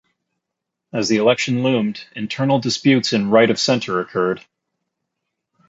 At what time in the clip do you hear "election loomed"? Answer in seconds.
1.17-2.05